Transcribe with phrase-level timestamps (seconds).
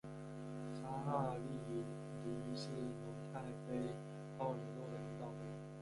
[0.81, 1.85] 扎纳利尼
[2.55, 3.77] 是蒙泰菲
[4.39, 5.69] 奥里诺的领导人。